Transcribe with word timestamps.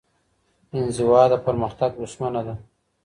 انزوا 0.77 1.23
د 1.31 1.33
پرمختګ 1.45 1.91
دښمنه 2.03 2.41
ده. 2.47 2.55